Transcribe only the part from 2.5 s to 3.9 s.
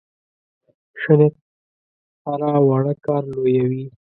وړه کار لویوي.